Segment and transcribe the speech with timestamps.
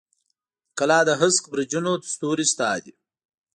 [0.03, 0.03] د
[0.77, 2.93] کلا د هسک برجونو ستوري ستا دي